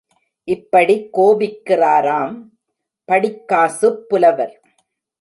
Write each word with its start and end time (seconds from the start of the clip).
இப்படிக் 0.43 1.17
கோபிக்கிறாராம் 1.17 2.33
படிக்காசுப் 3.11 4.01
புலவர். 4.09 4.61